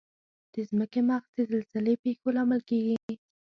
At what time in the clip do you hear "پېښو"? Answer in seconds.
2.03-2.27